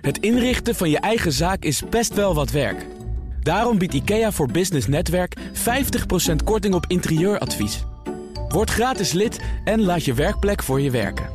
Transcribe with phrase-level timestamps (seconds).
[0.00, 2.86] Het inrichten van je eigen zaak is best wel wat werk.
[3.42, 5.40] Daarom biedt IKEA voor Business Netwerk 50%
[6.44, 7.84] korting op interieuradvies.
[8.48, 11.28] Word gratis lid en laat je werkplek voor je werken.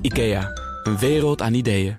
[0.00, 0.50] IKEA,
[0.82, 1.96] een wereld aan ideeën.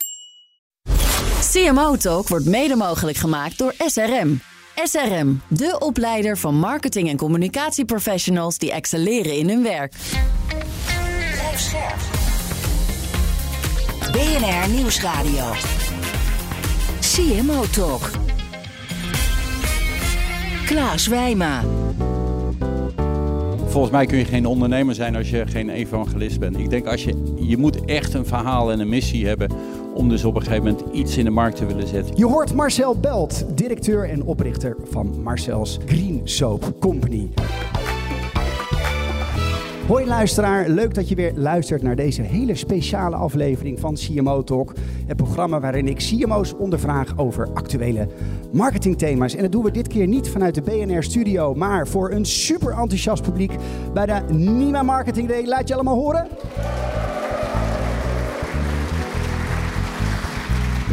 [1.51, 4.39] CMO Talk wordt mede mogelijk gemaakt door SRM.
[4.83, 9.93] SRM, de opleider van marketing- en communicatieprofessionals die excelleren in hun werk.
[11.31, 11.99] Blijf scherp.
[14.11, 15.53] BNR Nieuwsradio.
[17.15, 18.11] CMO Talk.
[20.65, 21.63] Klaas Wijma.
[23.65, 26.57] Volgens mij kun je geen ondernemer zijn als je geen evangelist bent.
[26.57, 29.51] Ik denk als je, je moet echt een verhaal en een missie hebben
[29.93, 32.17] om dus op een gegeven moment iets in de markt te willen zetten.
[32.17, 37.29] Je hoort Marcel Belt, directeur en oprichter van Marcel's Green Soap Company.
[39.87, 44.73] Hoi luisteraar, leuk dat je weer luistert naar deze hele speciale aflevering van CMO Talk.
[45.07, 48.07] Het programma waarin ik CMO's ondervraag over actuele
[48.51, 49.35] marketingthema's.
[49.35, 52.69] En dat doen we dit keer niet vanuit de BNR Studio, maar voor een super
[52.69, 53.55] enthousiast publiek
[53.93, 55.45] bij de Nima Marketing Day.
[55.45, 56.27] Laat je allemaal horen.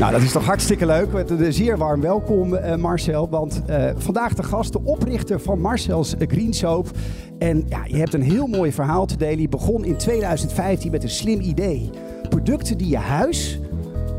[0.02, 1.12] Nou, dat is toch hartstikke leuk.
[1.12, 3.28] Met een Zeer warm welkom, eh, Marcel.
[3.28, 6.90] Want eh, vandaag de gast, de oprichter van Marcel's Green Soap.
[7.38, 9.40] En ja, je hebt een heel mooi verhaal te delen.
[9.40, 11.90] Je begon in 2015 met een slim idee.
[12.28, 13.60] Producten die je huis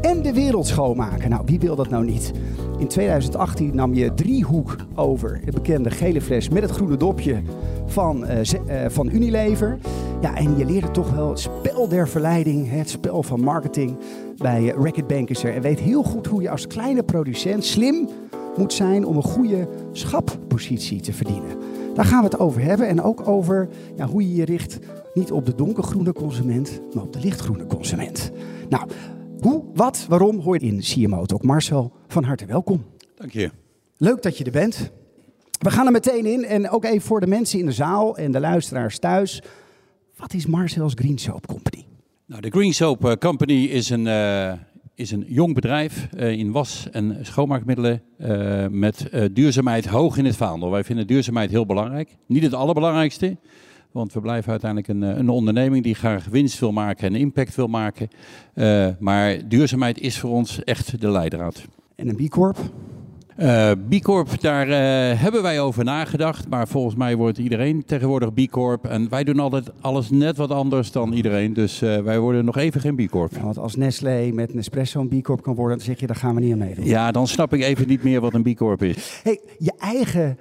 [0.02, 1.30] en de wereld schoonmaken.
[1.30, 2.32] Nou, wie wil dat nou niet?
[2.84, 7.42] In 2018 nam je driehoek over, de bekende gele fles met het groene dopje
[7.86, 8.54] van, eh,
[8.84, 9.78] eh, van Unilever.
[10.22, 13.98] Ja, en je leerde toch wel het spel der verleiding, het spel van marketing
[14.38, 15.54] bij eh, Racket Bankiser.
[15.54, 18.10] En weet heel goed hoe je als kleine producent slim
[18.58, 21.58] moet zijn om een goede schappositie te verdienen.
[21.94, 24.80] Daar gaan we het over hebben en ook over ja, hoe je je richt
[25.14, 28.32] niet op de donkergroene consument, maar op de lichtgroene consument.
[28.70, 28.88] Nou,
[29.44, 31.44] hoe, wat, waarom hoor je in CMO Talk.
[31.44, 32.84] Marcel, van harte welkom.
[33.16, 33.52] Dank je.
[33.98, 34.92] Leuk dat je er bent.
[35.60, 38.32] We gaan er meteen in en ook even voor de mensen in de zaal en
[38.32, 39.42] de luisteraars thuis.
[40.18, 41.86] Wat is Marcel's Green Soap Company?
[42.26, 44.54] Nou, de Green Soap eh, Company is een, eh,
[44.96, 48.02] is een jong bedrijf eh, in was- en schoonmaakmiddelen
[48.72, 50.72] met duurzaamheid hoog in het vaandel.
[50.72, 52.18] Wij vinden duurzaamheid heel belangrijk.
[52.28, 53.38] Niet het allerbelangrijkste,
[53.94, 57.56] want we blijven uiteindelijk een, eh, een onderneming die graag winst wil maken en impact
[57.56, 58.08] wil maken.
[58.54, 61.66] Eh, maar duurzaamheid is voor ons echt de leidraad.
[61.96, 62.58] En een B Corp?
[63.36, 64.68] Eh, B Corp, daar
[65.20, 66.50] hebben wij over nagedacht.
[66.50, 68.86] Maar volgens mij wordt iedereen tegenwoordig B Corp.
[68.86, 71.54] En wij doen altijd alles net wat anders dan iedereen.
[71.54, 73.32] Dus wij worden nog even geen B Corp.
[73.36, 76.16] Ja, want als Nestlé met Nespresso een B Corp kan worden, dan zeg je, daar
[76.16, 76.86] gaan we niet aan meedoen.
[76.86, 79.20] Ja, dan snap ik even niet meer wat een B Corp is.
[79.24, 80.38] Hey, je eigen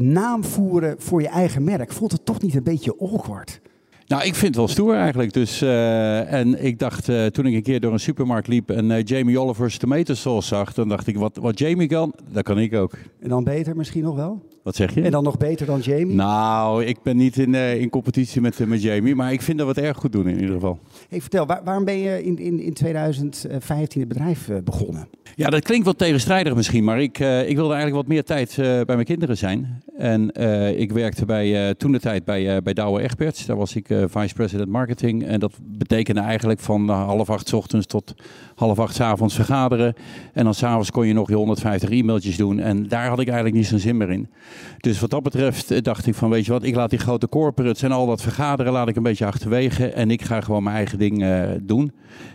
[0.00, 3.60] naam voeren voor je eigen merk, voelt het toch niet een beetje awkward?
[4.06, 5.32] Nou, ik vind het wel stoer eigenlijk.
[5.32, 8.90] Dus, eh, en ik dacht, eh, toen ik een keer door een supermarkt liep en
[8.90, 12.58] eh, Jamie Oliver's tomato sauce zag, dan dacht ik, wat, wat Jamie kan, dat kan
[12.58, 12.92] ik ook.
[13.20, 14.42] En dan beter misschien nog wel?
[14.62, 15.02] Wat zeg je?
[15.02, 16.14] En dan nog beter dan Jamie?
[16.14, 19.58] Nou, ik ben niet in, eh, in competitie met, eh, met Jamie, maar ik vind
[19.58, 20.78] dat we het erg goed doen in ieder geval.
[21.08, 25.08] Hey, vertel, waar- waarom ben je in, in, in 2015 het bedrijf eh, begonnen?
[25.34, 28.84] Ja, dat klinkt wat tegenstrijdig misschien, maar ik, ik wilde eigenlijk wat meer tijd bij
[28.86, 29.82] mijn kinderen zijn.
[29.96, 30.28] En
[30.78, 33.46] ik werkte bij, toen de tijd bij, bij Douwe Egberts.
[33.46, 35.24] Daar was ik vice president marketing.
[35.24, 38.14] En dat betekende eigenlijk van half acht 's ochtends tot
[38.62, 39.94] half acht 's avonds vergaderen.
[40.32, 42.58] En dan s'avonds kon je nog je 150 e-mailtjes doen.
[42.58, 44.28] En daar had ik eigenlijk niet zo'n zin meer in.
[44.78, 47.28] Dus wat dat betreft eh, dacht ik van, weet je wat, ik laat die grote
[47.28, 49.86] corporates en al dat vergaderen laat ik een beetje achterwege.
[49.86, 51.92] En ik ga gewoon mijn eigen ding eh, doen.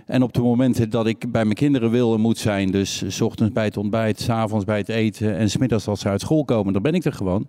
[0.07, 3.21] En op de momenten dat ik bij mijn kinderen wil en moet zijn, dus s
[3.21, 6.45] ochtends bij het ontbijt, s avonds bij het eten en smiddags als ze uit school
[6.45, 7.47] komen, dan ben ik er gewoon.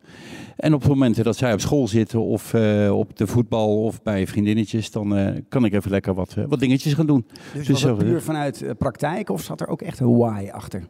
[0.57, 4.03] En op de momenten dat zij op school zitten of eh, op de voetbal of
[4.03, 7.27] bij vriendinnetjes, dan eh, kan ik even lekker wat, eh, wat dingetjes gaan doen.
[7.55, 10.83] Dus Dus was puur vanuit praktijk of zat er ook echt een why achter?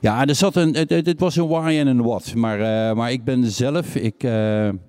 [0.00, 2.34] Ja, er zat een, het, het was een why en een what.
[2.34, 2.58] Maar,
[2.96, 4.22] maar ik ben zelf, ik,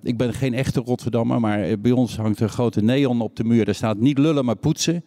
[0.02, 3.64] ik ben geen echte Rotterdammer, maar bij ons hangt een grote neon op de muur.
[3.64, 5.04] Daar staat niet lullen, maar poetsen.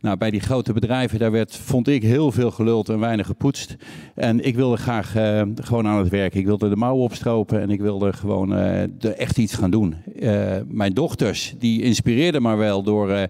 [0.00, 3.76] Nou, bij die grote bedrijven, daar werd, vond ik, heel veel geluld en weinig gepoetst.
[4.14, 6.34] En ik wilde graag eh, gewoon aan het werk.
[6.34, 9.94] Ik wilde de mouwen opstropen en ik wilde gewoon eh, er echt iets gaan doen.
[10.20, 13.28] Eh, mijn dochters, die inspireerden maar wel door...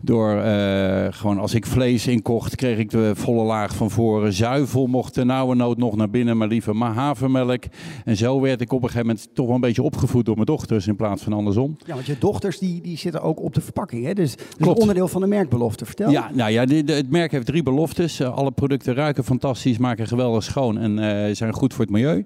[0.00, 4.32] door eh, gewoon als ik vlees inkocht, kreeg ik de volle laag van voren.
[4.32, 7.64] Zuivel mocht de nauwe nood nog naar binnen, maar liever maar havermelk.
[8.04, 10.46] En zo werd ik op een gegeven moment toch wel een beetje opgevoed door mijn
[10.46, 11.76] dochters in plaats van andersom.
[11.86, 14.14] Ja, want je dochters die, die zitten ook op de verpakking, hè?
[14.14, 14.80] Dus, dus Klopt.
[14.80, 15.84] onderdeel van de merkbelofte.
[15.84, 16.10] Vertel.
[16.10, 18.20] Ja, nou ja, het merk heeft drie beloftes.
[18.20, 22.24] Eh, alle producten ruiken fantastisch, maken geweldig schoon en eh, zijn goed voor het milieu.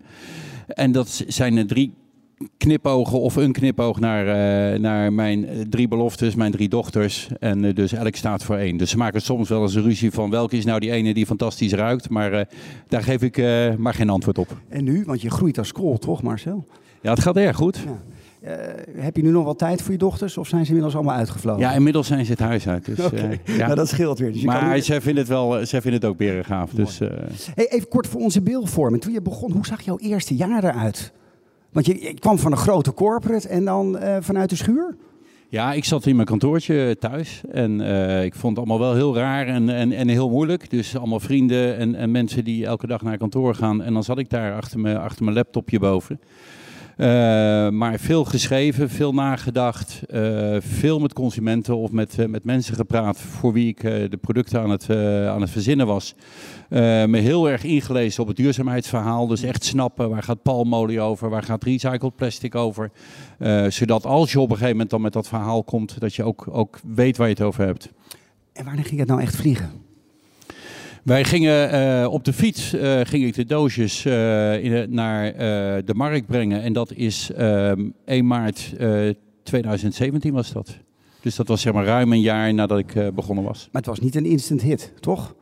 [0.67, 1.93] En dat zijn de drie
[2.57, 7.29] knipogen of een knipoog naar, eh, naar mijn drie beloftes, mijn drie dochters.
[7.41, 8.77] En eh, dus elk staat voor één.
[8.77, 11.27] Dus ze maken soms wel eens een ruzie van welke is nou die ene die
[11.27, 12.09] fantastisch ruikt.
[12.09, 12.45] Maar eh,
[12.89, 13.43] daar geef ik
[13.79, 14.57] maar geen antwoord op.
[14.69, 15.03] En nu?
[15.07, 16.65] Want je groeit als kool, toch Marcel?
[17.01, 17.79] Ja, het gaat erg goed.
[17.85, 17.99] Ja.
[18.97, 21.61] Heb je nu nog wel tijd voor je dochters of zijn ze inmiddels allemaal uitgevlogen?
[21.61, 22.85] Ja, inmiddels zijn ze het huis uit.
[22.85, 22.99] Dus,
[23.45, 23.57] ja.
[23.59, 24.33] nou, dat scheelt weer.
[24.33, 26.71] Dus je maar nu- zij vinden het wel, zij vinden het ook berengaaf.
[26.71, 26.99] Dus,
[27.55, 29.03] Hey, even kort voor onze beeldvorming.
[29.03, 31.13] Toen je begon, hoe zag jouw eerste jaar eruit?
[31.75, 34.97] Want je, kwam van een grote corporate en dan eh, vanuit de schuur?
[35.49, 39.17] Ja, ik zat in mijn kantoortje thuis en eh, ik vond het allemaal wel heel
[39.17, 40.71] raar en, en, en heel moeilijk.
[40.71, 43.83] Dus allemaal vrienden en, en mensen die elke dag naar kantoor gaan.
[43.83, 46.21] En dan zat ik daar achter mijn, achter mijn laptopje boven.
[46.97, 47.07] Eh,
[47.69, 53.21] maar veel geschreven, veel nagedacht, eh, veel met consumenten of met, eh, met mensen gepraat
[53.21, 54.91] voor wie ik de producten aan het,
[55.29, 56.15] aan het verzinnen was.
[56.69, 59.27] Me heel erg ingelezen op het duurzaamheidsverhaal.
[59.27, 62.91] Dus echt snappen waar gaat palmolie over, waar gaat recycled plastic over.
[63.69, 66.47] Zodat als je op een gegeven moment dan met dat verhaal komt, dat je ook,
[66.51, 67.93] ook weet waar je het over hebt.
[68.53, 69.84] En wanneer ging het nou echt vliegen?
[71.05, 75.37] Wij gingen eh, op de fiets, eh, ging ik de doosjes eh, in naar
[75.85, 76.63] de markt brengen.
[76.63, 79.11] En dat is ehm 1 maart eh,
[79.43, 80.79] 2017 was dat.
[81.21, 83.69] Dus dat was zeg maar ruim een jaar nadat ik begonnen was.
[83.73, 85.35] Maar het was niet een instant hit, toch?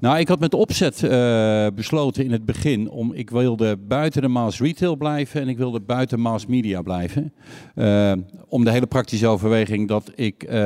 [0.00, 4.28] Nou, ik had met opzet eh, besloten in het begin om ik wilde buiten de
[4.28, 7.32] mass retail blijven en ik wilde buiten mass media blijven.
[7.74, 8.12] Eh,
[8.48, 10.60] om de hele praktische overweging dat ik eh,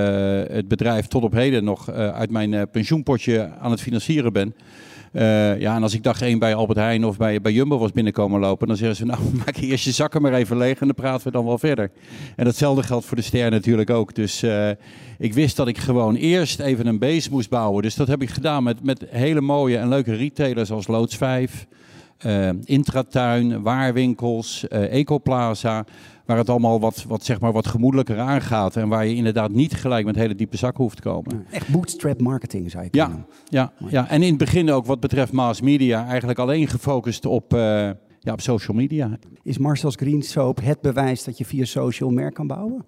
[0.46, 4.54] het bedrijf tot op heden nog uit mijn pensioenpotje aan het financieren ben.
[5.12, 7.92] Eh, ja, en als ik dag één bij Albert Heijn of bij, bij Jumbo was
[7.92, 10.94] binnenkomen lopen, dan zeggen ze, nou maak eerst je zakken maar even leeg en dan
[10.94, 11.90] praten we dan wel verder.
[12.36, 14.14] En datzelfde geldt voor de ster natuurlijk ook.
[14.14, 14.70] Dus eh,
[15.18, 17.82] ik wist dat ik gewoon eerst even een base moest bouwen.
[17.82, 21.66] Dus dat heb ik gedaan met, met hele mooie en leuke retailers als Loods 5,
[22.18, 25.84] eh, Intratuin, Waarwinkels, Ecoplaza.
[26.26, 28.76] Waar het allemaal wat, wat, zeg maar, wat gemoedelijker aangaat.
[28.76, 31.46] En waar je inderdaad niet gelijk met hele diepe zakken hoeft te komen.
[31.50, 33.26] Echt bootstrap marketing, zou je Ja, kunnen.
[33.48, 37.54] ja, ja, en in het begin ook wat betreft mass media eigenlijk alleen gefocust op,
[37.54, 37.60] eh,
[38.20, 39.18] ja, op social media.
[39.42, 42.84] Is Marcel's Green Soap het bewijs dat je via social merk kan bouwen?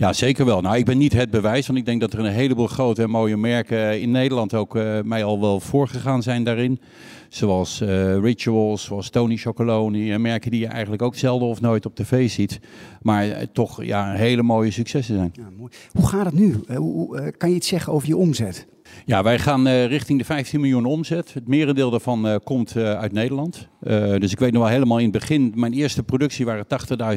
[0.00, 0.60] Ja, zeker wel.
[0.60, 3.10] Nou, ik ben niet het bewijs, want ik denk dat er een heleboel grote en
[3.10, 6.80] mooie merken in Nederland ook eh, mij al wel voorgegaan zijn daarin.
[7.28, 10.12] Zoals eh, Rituals, zoals Tony Chocoloni.
[10.12, 12.60] En merken die je eigenlijk ook zelden of nooit op tv ziet.
[13.02, 15.30] Maar eh, toch ja, hele mooie successen zijn.
[15.32, 15.72] Ja, mooi.
[15.92, 16.60] Hoe gaat het nu?
[16.66, 18.66] Eh, hoe- eh, kan je iets zeggen over je omzet?
[19.04, 21.34] Ja, wij gaan eh, richting de 15 miljoen omzet.
[21.34, 23.68] Het merendeel daarvan eh, komt eh, uit Nederland.
[23.80, 26.66] Eh, dus ik weet nog wel helemaal in het begin, mijn eerste productie waren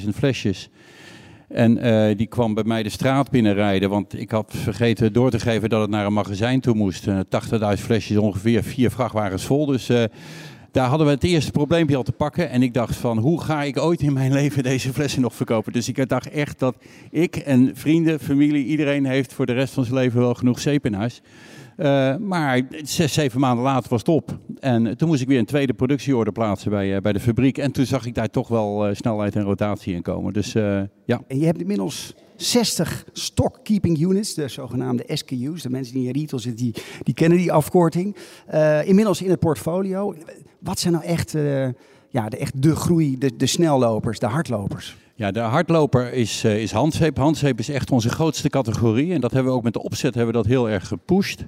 [0.03, 0.69] 80.000 flesjes.
[1.53, 5.39] En eh, die kwam bij mij de straat binnenrijden, want ik had vergeten door te
[5.39, 7.07] geven dat het naar een magazijn toe moest.
[7.07, 9.65] Eh, 80.000 flesjes, ongeveer vier vrachtwagens vol.
[9.65, 10.03] Dus eh,
[10.71, 12.49] daar hadden we het eerste probleempje al te pakken.
[12.49, 15.73] En ik dacht van, hoe ga ik ooit in mijn leven deze flessen nog verkopen?
[15.73, 16.75] Dus ik dacht echt dat
[17.11, 20.85] ik en vrienden, familie, iedereen heeft voor de rest van zijn leven wel genoeg zeep
[20.85, 21.21] in huis.
[21.77, 24.37] Eh, maar zes, zeven maanden later was het op.
[24.63, 27.57] En toen moest ik weer een tweede productieorde plaatsen bij, eh, bij de fabriek.
[27.57, 30.33] En toen zag ik daar toch wel eh, snelheid en rotatie in komen.
[30.33, 31.21] Dus eh, ja.
[31.27, 35.61] En je hebt inmiddels 60 stock keeping units, de zogenaamde SKU's.
[35.61, 36.73] De mensen die in retail zitten, die,
[37.03, 38.15] die kennen die afkorting.
[38.85, 40.15] Inmiddels in het portfolio.
[40.59, 41.31] Wat zijn nou echt,
[42.09, 44.95] ja, de, echt de groei, de, de snellopers, de hardlopers?
[45.15, 47.17] Ja, de hardloper is, eh, is handzeep.
[47.17, 49.13] Handzeep is echt onze grootste categorie.
[49.13, 51.45] En dat hebben we ook met de opzet hebben we dat heel erg gepusht.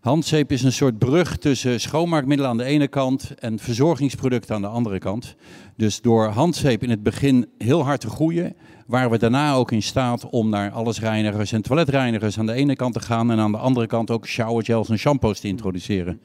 [0.00, 4.68] Handzeep is een soort brug tussen schoonmaakmiddelen aan de ene kant en verzorgingsproducten aan de
[4.68, 5.34] andere kant.
[5.76, 8.54] Dus door handzeep in het begin heel hard te groeien,
[8.86, 12.94] waren we daarna ook in staat om naar allesreinigers en toiletreinigers aan de ene kant
[12.94, 16.20] te gaan en aan de andere kant ook showergels en shampoos te introduceren.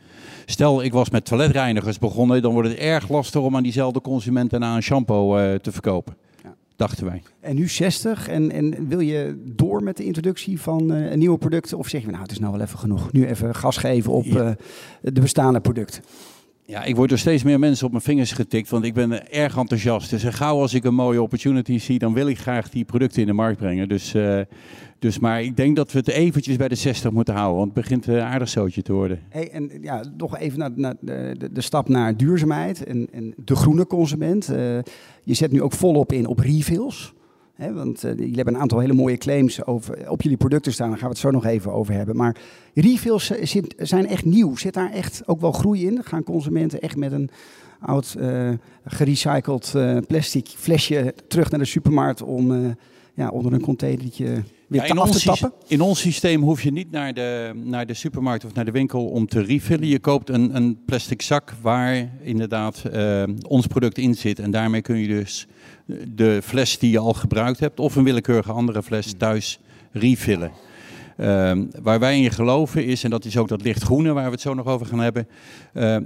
[0.46, 4.50] Stel, ik was met toiletreinigers begonnen, dan wordt het erg lastig om aan diezelfde consument
[4.50, 6.16] daarna een shampoo eh, te verkopen.
[6.76, 7.22] Dachten wij.
[7.40, 8.28] En nu 60.
[8.28, 11.78] En, en wil je door met de introductie van eh, nieuwe producten?
[11.78, 13.12] Of zeg je, nou, het is nou wel even genoeg.
[13.12, 14.44] Nu even gas geven op Ja.
[14.46, 14.52] eh,
[15.14, 16.04] de bestaande producten.
[16.68, 19.58] Ja, ik word door steeds meer mensen op mijn vingers getikt, want ik ben erg
[19.58, 20.10] enthousiast.
[20.10, 23.28] Dus gauw als ik een mooie opportunity zie, dan wil ik graag die producten in
[23.28, 23.90] de markt brengen.
[23.90, 24.40] Dus, eh,
[25.00, 27.82] dus maar ik denk dat we het eventjes bij de 60 moeten houden, want het
[27.82, 29.20] begint een aardig zootje te worden.
[29.30, 33.34] Hey, en ja, nog even naar, naar de, de, de stap naar duurzaamheid en, en
[33.38, 34.50] de groene consument.
[34.50, 34.80] Eh,
[35.24, 37.14] je zet nu ook volop in op refills.
[37.56, 40.90] Hè, want eh, jullie hebben een aantal hele mooie claims over, op jullie producten staan.
[40.90, 42.16] Daar gaan we het zo nog even over hebben.
[42.16, 42.36] Maar
[42.74, 44.56] refills eh, zit- zijn echt nieuw.
[44.56, 46.04] Zit daar echt ook wel groei in?
[46.04, 47.30] Gaan consumenten echt met een
[47.80, 48.50] oud eh,
[48.86, 49.74] gerecycled
[50.08, 52.76] plastic flesje terug naar de supermarkt om
[53.14, 54.26] ja, onder een containertje
[54.68, 55.52] weer Ja, af te ons, sys- tappen?
[55.68, 59.06] in ons systeem hoef je niet naar de, naar de supermarkt of naar de winkel
[59.06, 59.88] om te refillen.
[59.88, 62.84] Je koopt een, een plastic zak waar inderdaad
[63.48, 64.40] ons product in zit.
[64.40, 65.48] En daarmee kun je dus
[66.08, 69.60] de fles die je al gebruikt hebt of een willekeurige andere fles thuis
[69.92, 70.52] refillen.
[71.18, 74.42] Ehm, waar wij in geloven is, en dat is ook dat lichtgroene waar we het
[74.42, 75.28] zo nog over gaan hebben.
[75.74, 75.98] eh,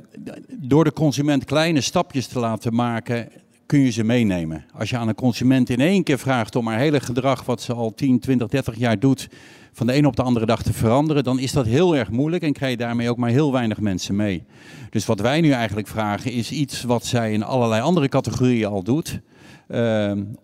[0.57, 3.29] door de consument kleine stapjes te laten maken,
[3.65, 4.65] kun je ze meenemen.
[4.74, 7.74] Als je aan een consument in één keer vraagt om haar hele gedrag, wat ze
[7.74, 9.27] al 10, 20, 30 jaar doet,
[9.71, 12.43] van de een op de andere dag te veranderen, dan is dat heel erg moeilijk
[12.43, 14.43] en krijg je daarmee ook maar heel weinig mensen mee.
[14.89, 18.83] Dus wat wij nu eigenlijk vragen is iets wat zij in allerlei andere categorieën al
[18.83, 19.28] doet, ehm,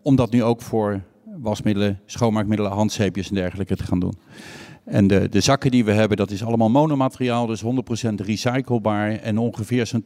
[0.01, 1.01] om dat nu ook voor
[1.37, 4.13] wasmiddelen, schoonmaakmiddelen, handzeepjes en dergelijke te gaan doen.
[4.85, 7.67] En de, de zakken die we hebben, dat is allemaal monomateriaal, dus 100%
[8.15, 10.03] recyclebaar en ongeveer zo'n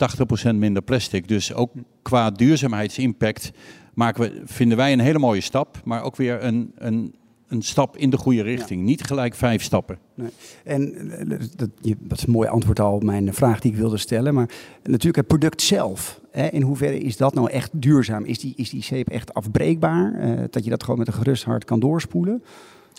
[0.52, 1.28] 80% minder plastic.
[1.28, 1.72] Dus ook
[2.02, 3.52] qua duurzaamheidsimpact
[3.94, 7.16] maken we, vinden wij een hele mooie stap, maar ook weer een, een,
[7.50, 8.84] een stap in de goede richting.
[8.84, 9.98] Niet gelijk vijf stappen.
[10.15, 10.29] Nee.
[10.63, 13.77] En eh, dat, je- dat is een mooi antwoord al op mijn vraag die ik
[13.77, 14.34] wilde stellen.
[14.34, 14.50] Maar
[14.84, 16.20] natuurlijk het product zelf.
[16.32, 18.25] Hè, in hoeverre is dat nou echt duurzaam?
[18.25, 20.13] Is die, is die zeep echt afbreekbaar?
[20.13, 22.44] Eh, dat je dat gewoon met een gerust hart kan doorspoelen?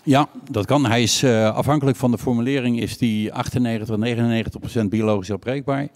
[0.03, 0.85] Ja, dat kan.
[0.85, 5.87] Hij is eh, afhankelijk van de formulering is die 98, 99% biologisch afbreekbaar.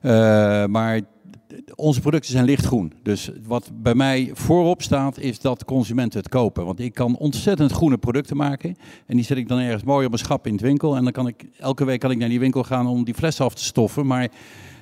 [0.00, 1.00] Eh, maar
[1.74, 2.92] onze producten zijn lichtgroen.
[3.02, 6.64] Dus wat bij mij voorop staat is dat consumenten het kopen.
[6.64, 8.76] Want ik kan ontzettend groene producten maken.
[9.06, 10.96] En die zet ik dan ergens mooi op een schap in het winkel.
[10.96, 13.40] En dan kan ik elke week kan ik naar die winkel gaan om die fles
[13.40, 14.06] af te stoffen.
[14.06, 14.30] Maar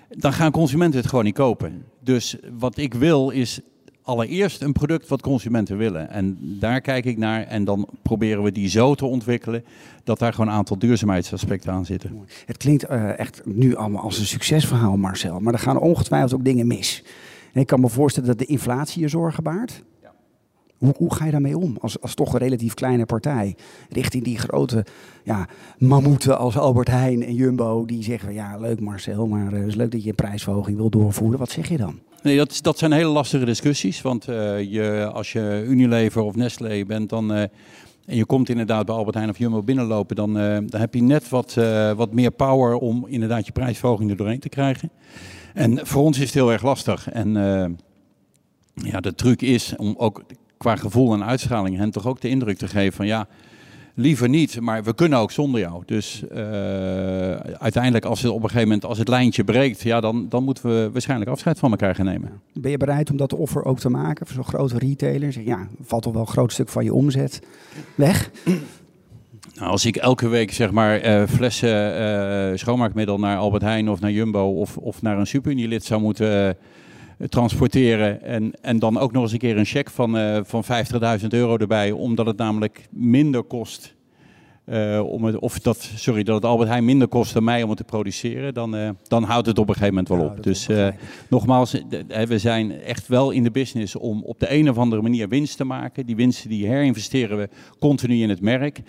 [0.08, 1.84] dan gaan consumenten het gewoon niet kopen.
[2.00, 3.60] Dus wat ik wil is
[4.04, 6.10] allereerst een product wat consumenten willen.
[6.10, 9.64] En daar kijk ik naar en dan proberen we die zo te ontwikkelen
[10.04, 12.26] dat daar gewoon een aantal duurzaamheidsaspecten aan zitten.
[12.46, 15.40] Het klinkt eh, echt nu allemaal als een succesverhaal, Marcel.
[15.40, 17.04] Maar er gaan ongetwijfeld ook dingen mis.
[17.52, 19.82] Ik kan me voorstellen dat de inflatie je zorgen baart.
[20.96, 23.56] Hoe, ga je daarmee om als, als toch een relatief kleine partij?
[23.88, 24.84] Richting die grote
[25.24, 25.48] ja,
[25.78, 27.84] mammoeten als Albert Heijn en Jumbo.
[27.84, 30.90] Die zeggen, ja leuk Marcel, maar eh, het is leuk dat je een prijsverhoging wil
[30.90, 31.38] doorvoeren.
[31.38, 31.98] Wat zeg je dan?
[32.22, 34.02] Nee, dat, dat zijn hele lastige discussies.
[34.02, 37.40] Want eh, je, als je Unilever of Nestlé bent, dan, eh,
[38.06, 41.28] en je komt inderdaad bij Albert Heijn of Jumbo binnenlopen, dan, dan heb je net
[41.28, 41.54] wat,
[41.96, 44.90] wat meer power om inderdaad je prijsverhoging er doorheen te krijgen.
[45.54, 47.10] En voor ons is het heel erg lastig.
[47.10, 47.32] En
[48.74, 50.22] ja, de truc is om ook
[50.64, 53.26] qua gevoel en uitstraling hen toch ook de indruk te geven van ja,
[53.94, 55.82] liever niet, maar we kunnen ook zonder jou.
[55.86, 56.40] Dus eh,
[57.36, 60.64] uiteindelijk als het op een gegeven moment, als het lijntje breekt, ja, dan, dan moeten
[60.64, 62.40] we waarschijnlijk afscheid van elkaar gaan nemen.
[62.52, 65.32] Ben je bereid om dat offer ook te maken voor zo'n grote retailer?
[65.32, 67.40] Zeg, ja, valt toch wel een groot stuk van je omzet
[67.94, 68.30] weg?
[69.54, 74.00] Nou, als ik elke week zeg maar eh, flessen eh, schoonmaakmiddel naar Albert Heijn of
[74.00, 76.56] naar Jumbo of, of naar een superunilid zou moeten
[77.28, 80.64] transporteren en, en dan ook nog eens een keer een cheque van, eh van
[81.20, 83.94] 50.000 euro erbij, omdat het namelijk minder kost.
[84.64, 87.68] eh, om het, of dat, sorry, dat het Albert Heijn minder kost dan mij om
[87.68, 90.42] het te produceren, dan, eh, dan houdt het op een gegeven moment wel op.
[90.42, 90.68] Dus
[91.28, 91.82] nogmaals,
[92.26, 95.56] we zijn echt wel in de business om op de een of andere manier winst
[95.56, 96.06] te maken.
[96.06, 98.80] Die winsten die herinvesteren we continu in het merk.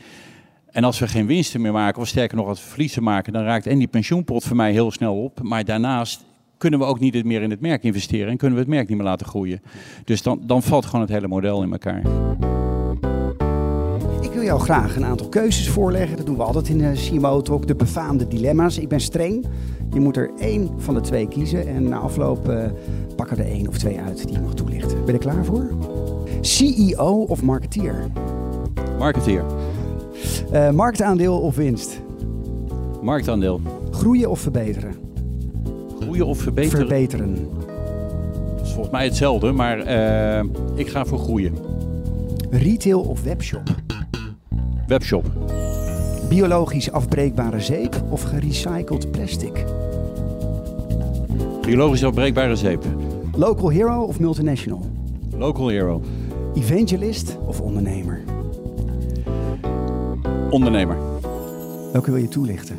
[0.66, 3.44] En als we geen winsten meer maken, of sterker nog als we verliezen maken, dan
[3.44, 5.42] raakt en die pensioenpot voor mij heel snel op.
[5.42, 6.24] Maar daarnaast
[6.58, 8.98] kunnen we ook niet meer in het merk investeren en kunnen we het merk niet
[8.98, 9.62] meer laten groeien.
[10.04, 12.02] Dus dan, dan valt gewoon het hele model in elkaar.
[14.22, 16.18] Ik wil jou graag een aantal keuzes voorleggen.
[16.18, 17.68] Dat doen we altijd in de CMO Talk.
[17.68, 18.78] De befaamde dilemma's.
[18.78, 19.46] Ik ben streng.
[19.94, 21.68] Je moet er één van de twee kiezen.
[21.68, 22.66] En na afloop eh,
[23.16, 24.98] pakken we er één of twee uit die je mag toelichten.
[24.98, 25.68] Ben je er klaar voor?
[26.42, 27.96] CEO of marketeer?
[29.00, 29.44] Marketeer,
[30.52, 32.02] Eh, marktaandeel of winst?
[33.02, 34.94] marktaandeel, Groeien of verbeteren?
[36.16, 36.88] Groeien of verbeteren.
[36.88, 37.36] Verbeteren.
[38.58, 40.44] Dat is volgens mij hetzelfde, maar eh,
[40.76, 41.54] ik ga voor groeien.
[42.52, 43.76] Retail of webshop?
[44.88, 45.26] Webshop,
[46.30, 49.66] Biologisch afbreekbare zeep of gerecycled plastic?
[51.62, 52.84] biologisch afbreekbare zeep,
[53.38, 54.82] Local hero of multinational?
[55.38, 56.02] local hero,
[56.54, 58.24] Evangelist of ondernemer?
[60.50, 60.98] ondernemer.
[61.92, 62.78] Welke wil je toelichten?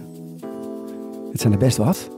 [1.33, 2.09] Het zijn er best wat.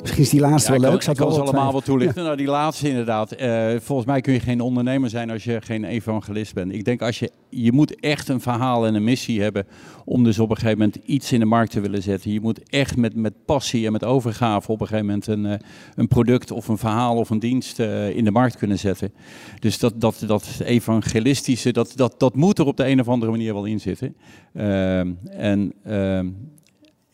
[0.00, 1.00] Misschien is die laatste Ja, wel leuk.
[1.00, 2.24] kan, ik kan ze allemaal wat wel toelichten.
[2.24, 3.32] Nou, die laatste inderdaad.
[3.32, 6.72] Eh, volgens mij kun je geen ondernemer zijn als je geen evangelist bent.
[6.72, 9.66] Ik denk als je, je moet echt een verhaal en een missie hebben
[10.04, 12.32] om dus op een gegeven moment iets in de markt te willen zetten.
[12.32, 15.58] Je moet echt met, met passie en met overgave op een gegeven moment een, eh,
[15.94, 19.12] een product of een verhaal of een dienst eh, in de markt kunnen zetten.
[19.58, 23.30] Dus dat, dat, dat evangelistische, dat, dat, dat moet er op de een of andere
[23.30, 24.16] manier wel in zitten.
[24.54, 26.28] Ehm, en ehm,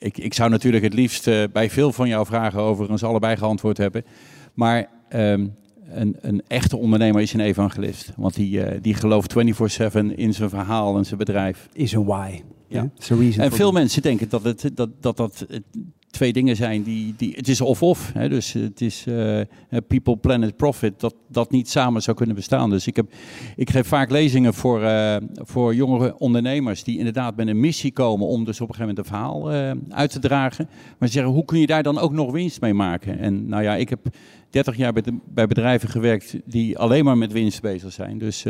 [0.03, 3.77] ik, ik zou natuurlijk het liefst eh, bij veel van jouw vragen overigens allebei geantwoord
[3.77, 4.05] hebben.
[4.55, 5.47] Maar ehm,
[5.91, 8.13] een, een echte ondernemer is een evangelist.
[8.17, 11.69] Want die, eh, die gelooft 24-7 in zijn verhaal en zijn bedrijf.
[11.73, 12.41] Is een why.
[12.69, 12.83] Ja.
[12.83, 15.63] a reason En veel mensen denken dat het, dat, dat, dat het
[16.13, 18.13] twee dingen zijn die, die het is of-of.
[18.13, 19.41] Dus het is eh,
[19.87, 22.71] people, planet, profit, dat dat niet samen zou kunnen bestaan.
[22.71, 23.13] Dus ik, heb,
[23.57, 28.27] ik geef vaak lezingen voor, eh, voor jongere ondernemers die inderdaad met een missie komen
[28.27, 30.69] om dus op een gegeven moment een verhaal eh, uit te dragen.
[30.99, 33.19] Maar ze zeggen, hoe kun je daar dan ook nog winst mee maken?
[33.19, 34.01] En nou ja, ik heb
[34.51, 38.19] 30 jaar bij, bij bedrijven gewerkt die alleen maar met winst bezig zijn.
[38.19, 38.45] Dus,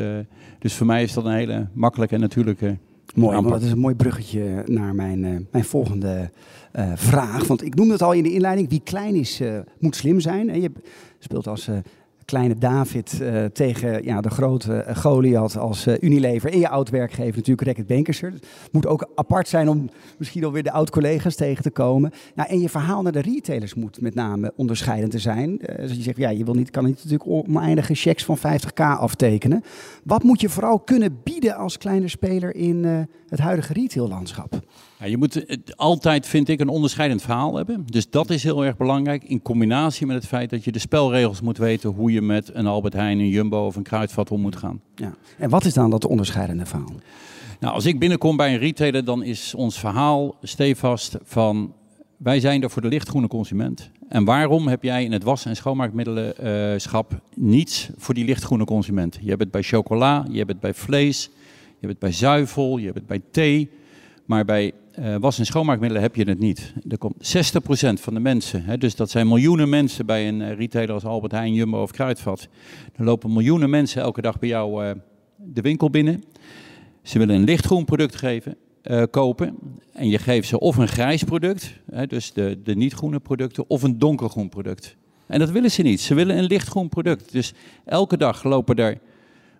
[0.58, 2.78] dus voor mij is dat een hele makkelijke en natuurlijke
[3.14, 6.30] Mooi, dat is een mooi bruggetje naar mijn, eh, mijn volgende
[6.72, 7.46] eh, vraag.
[7.46, 8.68] Want ik noemde het al in de inleiding.
[8.68, 10.50] Wie klein is, eh, moet slim zijn.
[10.50, 10.70] En je
[11.18, 11.68] speelt als
[12.24, 16.52] kleine David eh, tegen ja, de grote eh, Goliath als eh, Unilever.
[16.52, 18.32] En je oud-werkgever natuurlijk, Reckitt Benkerser.
[18.32, 22.12] Het moet ook apart zijn om misschien alweer de oud-collega's tegen te komen.
[22.34, 25.60] Nou, en je verhaal naar de retailers moet met name onderscheidend te zijn.
[25.60, 28.82] Eh, dus je zegt, ja, je wil niet, kan niet natuurlijk oneindige checks van 50k
[28.98, 29.62] aftekenen.
[30.04, 32.84] Wat moet je vooral kunnen bieden als kleine speler in
[33.28, 34.60] het huidige retaillandschap?
[35.02, 37.82] Ja, je moet het altijd, vind ik, een onderscheidend verhaal hebben.
[37.86, 39.24] Dus dat is heel erg belangrijk.
[39.24, 42.66] In combinatie met het feit dat je de spelregels moet weten hoe je met een
[42.66, 44.80] Albert Heijn, een Jumbo of een Kruidvat om moet gaan.
[44.94, 45.14] Ja.
[45.38, 46.92] En wat is dan dat onderscheidende verhaal?
[47.60, 51.74] Nou, als ik binnenkom bij een retailer, dan is ons verhaal stevast van
[52.16, 53.90] wij zijn er voor de lichtgroene consument.
[54.08, 59.18] En waarom heb jij in het was- en schoonmaakmiddelenschap niets voor die lichtgroene consument?
[59.20, 61.22] Je hebt het bij chocola, je hebt het bij vlees,
[61.64, 63.70] je hebt het bij zuivel, je hebt het bij thee.
[64.24, 66.72] Maar bij eh, was- en schoonmaakmiddelen heb je het niet.
[66.88, 70.56] Er komt 60% van de mensen, hè, dus dat zijn miljoenen mensen bij een eh,
[70.56, 72.48] retailer als Albert Heijn, Jumbo of Kruidvat.
[72.96, 74.90] Er lopen miljoenen mensen elke dag bij jou eh,
[75.36, 76.24] de winkel binnen.
[77.02, 78.56] Ze willen een lichtgroen product geven,
[79.10, 79.54] kopen.
[79.92, 83.82] En je geeft ze of een grijs product, hè, dus de, de niet-groene producten, of
[83.82, 84.96] een donkergroen product.
[85.26, 86.00] En dat willen ze niet.
[86.00, 87.32] Ze willen een lichtgroen product.
[87.32, 87.52] Dus
[87.84, 88.98] elke dag lopen er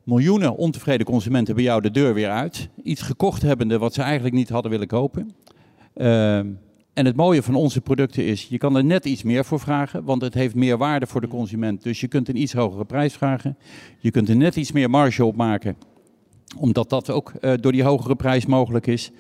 [0.05, 2.69] miljoenen ontevreden consumenten bij jou de deur weer uit.
[2.83, 5.31] Iets gekocht hebbende wat ze eigenlijk niet hadden willen kopen.
[5.95, 6.47] Ehm,
[6.93, 10.05] en het mooie van onze producten is, je kan er net iets meer voor vragen,
[10.05, 11.83] want het heeft meer waarde voor de consument.
[11.83, 13.57] Dus je kunt een iets hogere prijs vragen.
[13.99, 15.77] Je kunt er net iets meer marge op maken
[16.57, 19.11] omdat dat ook eh, door die hogere prijs mogelijk is.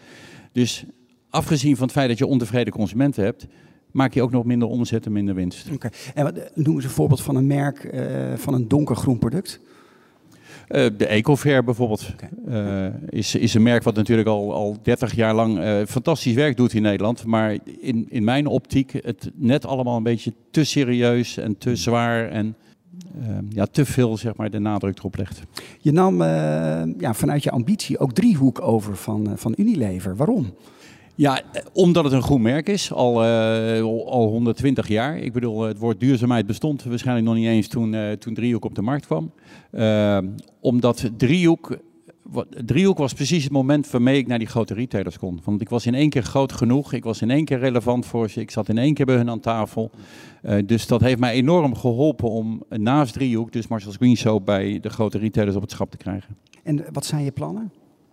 [0.53, 0.85] Dus
[1.31, 3.47] afgezien van het feit dat je ontevreden consumenten hebt,
[3.91, 5.71] maak je ook nog minder omzet en minder winst.
[5.73, 5.89] Oké.
[6.15, 9.61] En wat, noem eens een voorbeeld van een merk eh, van een donkergroen product.
[10.73, 12.07] Eh, de Ecofair bijvoorbeeld
[12.49, 16.57] eh, is, is een merk wat natuurlijk al, al 30 jaar lang eh, fantastisch werk
[16.57, 17.25] doet in Nederland.
[17.25, 22.29] Maar in, in mijn optiek het net allemaal een beetje te serieus en te zwaar
[22.29, 22.57] en
[23.21, 25.43] eh, ja, te veel zeg maar, de nadruk erop legt.
[25.79, 26.23] Je nam
[26.99, 30.17] ja, vanuit je ambitie ook driehoek over van, van Unilever.
[30.17, 30.55] Waarom?
[31.14, 35.18] Ja, eh, omdat het een groen merk is, al, eh, al 120 jaar.
[35.18, 38.75] Ik bedoel, het woord duurzaamheid bestond waarschijnlijk nog niet eens toen, eh, toen Driehoek op
[38.75, 39.33] de markt kwam.
[40.61, 41.77] Omdat Driehoek,
[42.64, 45.40] Driehoek was precies het moment waarmee ik naar die grote retailers kon.
[45.44, 48.31] Want ik was in één keer groot genoeg, ik was in één keer relevant voor
[48.31, 49.90] ze, ik zat in één keer bij hun aan tafel.
[50.64, 54.90] Dus dat heeft mij enorm geholpen om naast Driehoek, dus Marshall's Green Soap, bij de
[54.90, 56.37] grote retailers op het schap te krijgen.
[56.62, 57.72] En wat zijn je plannen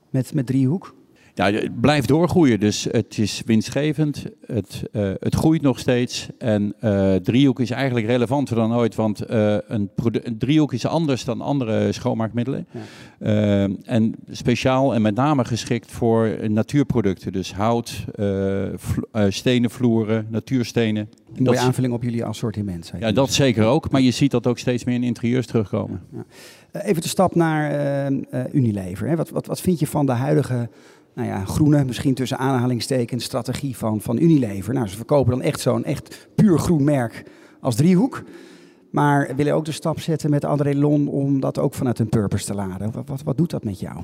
[0.09, 0.95] met, met driehoek?
[1.39, 6.27] Ja, het blijft doorgroeien, dus het is winstgevend, het, eh, het groeit nog steeds.
[6.37, 11.25] En eh, driehoek is eigenlijk relevanter dan ooit, want eh, een, een driehoek is anders
[11.25, 12.67] dan andere schoonmaakmiddelen.
[12.71, 13.67] Ja.
[13.83, 18.05] En speciaal en met name geschikt voor natuurproducten, dus hout,
[19.29, 21.09] stenen vloeren, natuurstenen.
[21.35, 22.91] Een mooie aanvulling op jullie assortiment.
[22.93, 26.01] je Ja, dat zeker ook, maar je ziet dat ook steeds meer in interieurs terugkomen.
[26.71, 28.11] Eh, Even de stap naar
[28.51, 29.07] Unilever.
[29.07, 29.15] Hè.
[29.15, 30.69] Wat, wat, wat vind je van de huidige
[31.19, 34.73] nou ja, groene, misschien tussen aanhalingstekens, strategie van, van Unilever?
[34.73, 37.23] Nou, ze verkopen dan echt zo'n echt puur groen merk
[37.61, 38.23] als driehoek.
[38.91, 42.53] Maar willen ook de stap zetten met Adrelon om dat ook vanuit een purpose te
[42.53, 42.91] laden.
[43.05, 44.01] Wat, wat, doet dat met jou?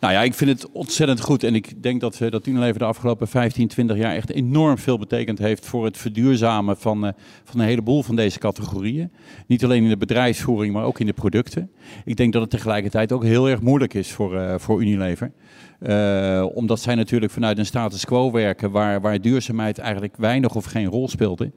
[0.00, 1.44] Nou ja, ik vind het ontzettend goed.
[1.44, 4.98] En ik denk dat, eh, dat Unilever de afgelopen 15, 20 jaar echt enorm veel
[4.98, 7.12] betekend heeft voor het verduurzamen van, eh,
[7.44, 9.12] van een heleboel van deze categorieën.
[9.46, 11.70] Niet alleen in de bedrijfsvoering, maar ook in de producten.
[12.04, 15.32] Ik denk dat het tegelijkertijd ook heel erg moeilijk is voor, eh, voor Unilever.
[15.80, 20.64] Eh, omdat zij natuurlijk vanuit een status quo werken waar, waar duurzaamheid eigenlijk weinig of
[20.64, 21.50] geen rol speelde.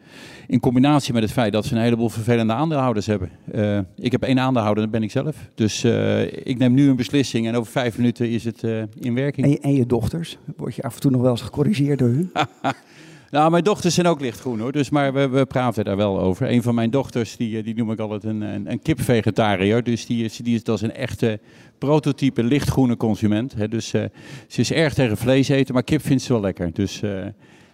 [0.47, 3.29] In combinatie met het feit dat ze een heleboel vervelende aandeelhouders hebben.
[3.51, 5.35] Eh, ik heb één aandeelhouder, dat ben ik zelf.
[5.55, 8.63] Dus eh, ik neem nu een beslissing en over vijf minuten is het
[8.99, 9.45] in werking.
[9.45, 10.37] En je, en je dochters?
[10.57, 12.31] Word je af en toe nog wel eens gecorrigeerd door hun?
[13.33, 16.49] Nou, mijn dochters zijn ook lichtgroen hoor, dus, maar we, we praten daar wel over.
[16.51, 19.83] Een van mijn dochters, die, eh, die noem ik altijd een, een, een kipvegetariër.
[19.83, 21.39] Dus die is, die is, dat een echte
[21.77, 23.53] prototype lichtgroene consument.
[23.53, 23.67] Hè.
[23.67, 24.03] Dus eh,
[24.47, 26.73] ze is erg tegen vlees eten, maar kip vindt ze wel lekker.
[26.73, 27.25] Dus eh,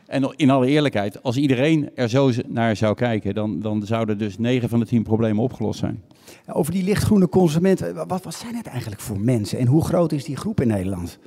[0.06, 4.38] En in alle eerlijkheid, als iedereen er zo naar zou kijken, dan, dan zouden dus
[4.38, 6.04] 9 van de 10 problemen opgelost zijn.
[6.48, 10.24] Over die lichtgroene consumenten, wat, wat zijn het eigenlijk voor mensen en hoe groot is
[10.24, 11.20] die groep in Nederland?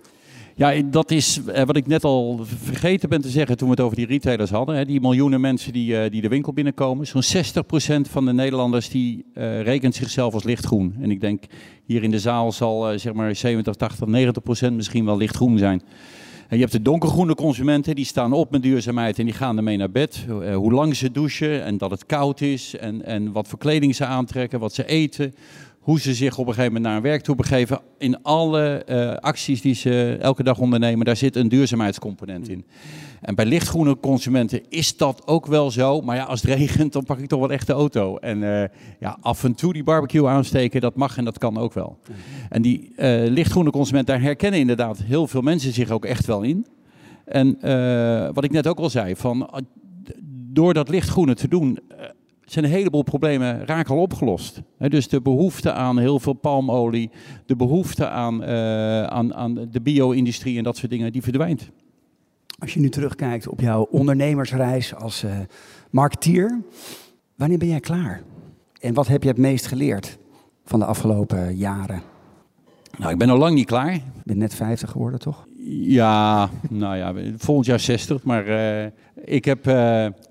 [0.54, 3.84] Ja, dat is eh, wat ik net al vergeten ben te zeggen toen we het
[3.84, 4.76] over die retailers hadden.
[4.76, 4.84] Hè.
[4.84, 7.06] Die miljoenen mensen die, eh, die de winkel binnenkomen.
[7.06, 10.94] Zo'n 60% van de Nederlanders die uh, rekent zichzelf als lichtgroen.
[11.00, 11.44] En ik denk
[11.84, 14.08] hier in de zaal zal zeg maar 70, 80,
[14.68, 15.82] 90% misschien wel lichtgroen zijn.
[16.48, 19.76] En je hebt de donkergroene consumenten, die staan op met duurzaamheid en die gaan ermee
[19.76, 20.26] naar bed.
[20.54, 24.04] hoe lang ze douchen en dat het koud is en, en wat voor kleding ze
[24.04, 25.34] aantrekken, wat ze eten
[25.82, 27.80] hoe ze zich op een gegeven moment naar een werk toe begeven.
[27.98, 32.64] In alle uh, acties die ze elke dag ondernemen, daar zit een duurzaamheidscomponent in.
[33.20, 36.00] En bij lichtgroene consumenten is dat ook wel zo.
[36.00, 38.16] Maar ja, als het regent, dan pak ik toch wel echt de auto.
[38.16, 38.64] En uh,
[39.00, 41.98] ja, af en toe die barbecue aansteken, dat mag en dat kan ook wel.
[42.48, 46.42] En die uh, lichtgroene consumenten, daar herkennen inderdaad heel veel mensen zich ook echt wel
[46.42, 46.66] in.
[47.24, 47.58] En
[48.34, 49.64] wat ik net ook al zei, van,
[50.52, 51.78] door dat lichtgroene te doen
[52.52, 54.62] zijn een heleboel problemen raken al opgelost.
[54.78, 57.10] dus de behoefte aan heel veel palmolie,
[57.46, 61.70] de behoefte aan, uh, aan, aan de bio-industrie en dat soort dingen, die verdwijnt.
[62.58, 65.30] Als je nu terugkijkt op jouw ondernemersreis als uh,
[65.90, 66.60] marketeer,
[67.36, 68.22] wanneer ben jij klaar?
[68.80, 70.18] En wat heb je het meest geleerd
[70.64, 72.02] van de afgelopen jaren?
[72.98, 73.92] Nou, ik ben nog lang niet klaar.
[73.92, 75.46] Je bent net 50 geworden, toch?
[75.70, 78.22] Ja, nou ja, volgend jaar 60.
[78.22, 78.90] Maar uh,
[79.24, 79.74] ik, heb, uh,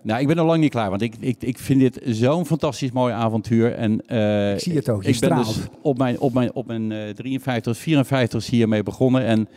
[0.01, 0.89] nou, ik ben nog lang niet klaar.
[0.89, 3.73] Want ik, ik, ik vind dit zo'n fantastisch mooi avontuur.
[3.73, 5.45] En, uh, ik zie het ook, je Ik straalt.
[5.45, 9.25] ben dus op mijn, op mijn, op mijn 53, 54 hiermee begonnen.
[9.25, 9.47] En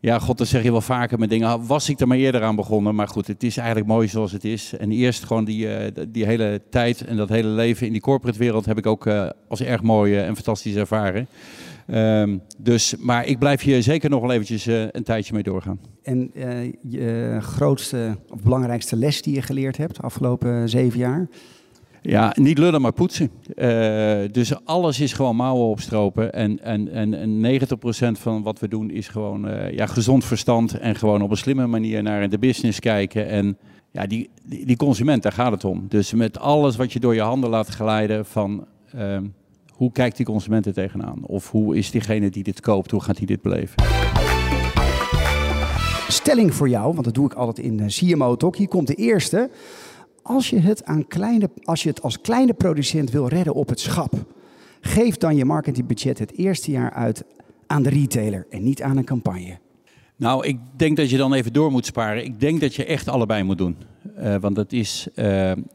[0.00, 1.66] ja, god, dat zeg je wel vaker met dingen.
[1.66, 2.94] Was ik er maar eerder aan begonnen.
[2.94, 4.72] Maar goed, het is eigenlijk mooi zoals het is.
[4.76, 5.68] En eerst gewoon die,
[6.08, 8.66] die hele tijd en dat hele leven in die corporate wereld...
[8.66, 9.06] heb ik ook
[9.48, 11.28] als erg mooi en fantastisch ervaren.
[11.94, 15.80] Um, dus, maar ik blijf hier zeker nog wel eventjes uh, een tijdje mee doorgaan.
[16.02, 21.28] En uh, je grootste of belangrijkste les die je geleerd hebt de afgelopen zeven jaar?
[22.02, 23.30] Ja, niet lullen, maar poetsen.
[23.54, 26.32] Uh, dus alles is gewoon mouwen opstropen.
[26.32, 30.78] En, en, en, en 90% van wat we doen is gewoon ja, gezond verstand.
[30.78, 33.28] En gewoon op een slimme manier naar de business kijken.
[33.28, 33.58] En
[33.90, 35.86] ja, die, die, die consument, daar gaat het om.
[35.88, 38.66] Dus met alles wat je door je handen laat glijden van...
[39.76, 41.24] Hoe kijkt die consument er tegenaan?
[41.26, 43.74] Of hoe is diegene die dit koopt, hoe gaat hij dit beleven?
[46.08, 48.56] Stelling voor jou, want dat doe ik altijd in CMO Talk.
[48.56, 49.50] Hier komt de eerste.
[50.22, 53.80] Als je, het aan kleine, als je het als kleine producent wil redden op het
[53.80, 54.12] schap,
[54.80, 57.24] geef dan je marketingbudget het eerste jaar uit
[57.66, 59.58] aan de retailer en niet aan een campagne.
[60.16, 62.24] Nou, ik denk dat je dan even door moet sparen.
[62.24, 63.76] Ik denk dat je echt allebei moet doen.
[64.20, 65.24] Uh, want het is, uh,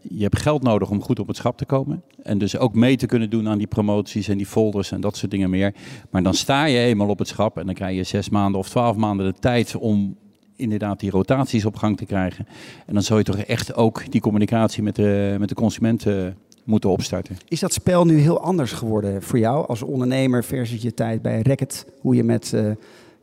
[0.01, 2.03] je hebt geld nodig om goed op het schap te komen.
[2.23, 5.17] En dus ook mee te kunnen doen aan die promoties en die folders en dat
[5.17, 5.73] soort dingen meer.
[6.09, 8.69] Maar dan sta je eenmaal op het schap en dan krijg je zes maanden of
[8.69, 10.15] twaalf maanden de tijd om
[10.55, 12.47] inderdaad die rotaties op gang te krijgen.
[12.85, 16.89] En dan zou je toch echt ook die communicatie met de, met de consumenten moeten
[16.89, 17.37] opstarten.
[17.47, 21.41] Is dat spel nu heel anders geworden voor jou als ondernemer versus je tijd bij
[21.41, 21.85] Racket?
[21.99, 22.53] Hoe je met...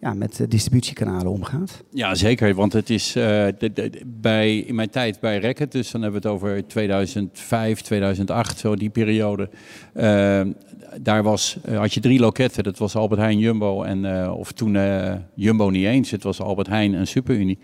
[0.00, 1.84] ja, met distributiekanalen omgaat?
[1.90, 2.54] Ja, zeker.
[2.54, 6.36] Want het is de, bij, in mijn tijd bij Racket, dus dan hebben we het
[6.36, 9.50] over 2005, 2008, zo die periode.
[9.96, 10.40] Uh,
[11.00, 12.64] daar was, uh, had je drie loketten.
[12.64, 14.78] Dat was Albert Heijn, Jumbo en, of toen
[15.34, 16.10] Jumbo niet eens.
[16.10, 17.58] Het was Albert Heijn en Superunie.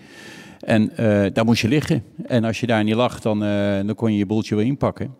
[0.61, 0.92] En
[1.33, 2.03] daar moest je liggen.
[2.27, 3.38] En als je daar niet lag, dan,
[3.87, 5.14] dan kon je je boeltje weer inpakken.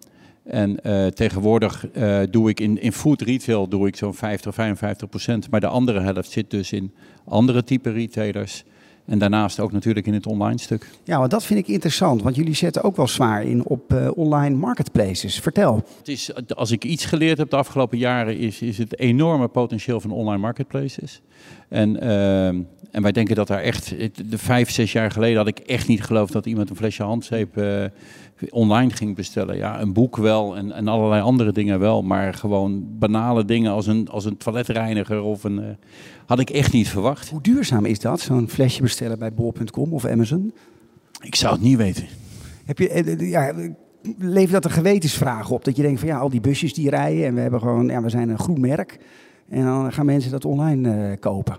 [0.45, 5.09] En uh, tegenwoordig uh, doe ik in, in food retail doe ik zo'n 50, 55
[5.09, 5.51] procent.
[5.51, 6.93] Maar de andere helft zit dus in
[7.25, 8.65] andere type retailers.
[9.07, 10.91] En daarnaast ook natuurlijk in het online stuk.
[11.05, 12.23] Ja, want dat vind ik interessant.
[12.23, 15.39] Want jullie zetten ook wel zwaar in op uh, online marketplaces.
[15.39, 15.85] Vertel.
[15.99, 20.01] Het is, als ik iets geleerd heb de afgelopen jaren, is, is het enorme potentieel
[20.01, 21.21] van online marketplaces.
[21.69, 23.95] En, uh, en wij denken dat daar echt,
[24.31, 27.57] de vijf, zes jaar geleden had ik echt niet geloofd dat iemand een flesje handzeep
[27.57, 27.85] uh,
[28.51, 29.57] online ging bestellen.
[29.57, 32.03] Ja, een boek wel en, en allerlei andere dingen wel.
[32.03, 35.59] Maar gewoon banale dingen als een, als een toiletreiniger of een...
[35.59, 35.67] Uh,
[36.27, 37.31] had ik echt niet verwacht.
[37.31, 40.53] Hoe duurzaam is dat, zo'n flesje bestellen bij bol.com of Amazon?
[41.21, 42.07] Ik zou het niet weten.
[42.65, 43.55] Heb je, ja,
[44.19, 45.65] levert dat een gewetensvraag op?
[45.65, 48.03] Dat je denkt van ja, al die busjes die rijden en we hebben gewoon, ja,
[48.03, 48.99] we zijn een groen merk.
[49.49, 51.59] En dan gaan mensen dat online uh, kopen.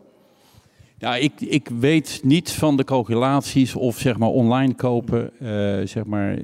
[0.97, 5.49] Ja, ik, ik weet niet van de calculaties of zeg maar online kopen, uh,
[5.85, 6.38] zeg maar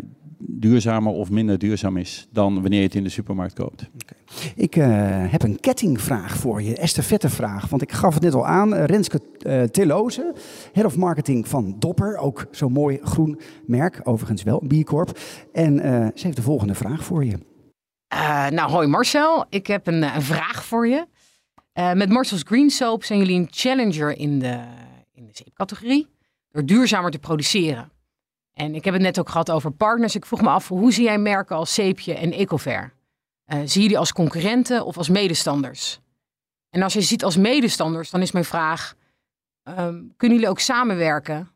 [0.48, 3.90] duurzamer of minder duurzaam is dan wanneer je het in de supermarkt koopt.
[4.02, 4.18] Okay.
[4.56, 4.86] Ik uh,
[5.32, 7.70] heb een kettingvraag voor je, estafettevraag.
[7.70, 10.34] Want ik gaf het net al aan, Renske uh, Tilloze,
[10.72, 12.18] Head of Marketing van Dopper.
[12.18, 15.20] Ook zo'n mooi groen merk, overigens wel een B Corp.
[15.54, 15.78] En
[16.16, 17.38] ze heeft de volgende vraag voor je.
[18.50, 21.06] nou, hoi Marcel, ik heb een, een vraag voor je.
[21.74, 24.60] met Marcel's Green Soap zijn jullie een challenger in de,
[25.14, 26.08] in de zeepcategorie
[26.52, 27.92] door duurzamer te produceren.
[28.54, 30.16] En ik heb het net ook gehad over partners.
[30.16, 32.94] Ik vroeg me af, hoe zie jij merken als Zeepje en Ecover?
[33.46, 36.00] Eh, zie je die als concurrenten of als medestanders?
[36.70, 38.96] En als je ziet als medestanders, dan is mijn vraag:
[39.64, 41.52] ehm, kunnen jullie ook samenwerken,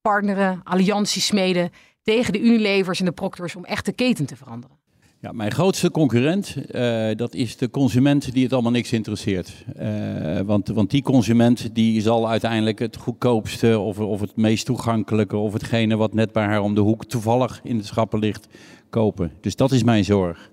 [0.00, 4.79] partneren, allianties smeden tegen de Unilevers en de Proctors om echt de keten te veranderen?
[5.22, 9.64] Ja, mijn grootste concurrent, uh, dat is de consument die het allemaal niks interesseert.
[9.80, 15.36] Uh, want, want die consument die zal uiteindelijk het goedkoopste of, of het meest toegankelijke
[15.36, 18.48] of hetgene wat net bij haar om de hoek toevallig in de schappen ligt,
[18.90, 19.32] kopen.
[19.40, 20.50] Dus dat is mijn zorg.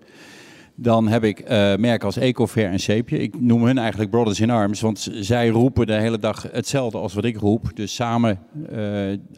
[0.75, 3.17] Dan heb ik uh, merken als Ecofair en Seepje.
[3.17, 7.13] Ik noem hun eigenlijk Brothers in Arms, want zij roepen de hele dag hetzelfde als
[7.13, 7.71] wat ik roep.
[7.73, 8.39] Dus samen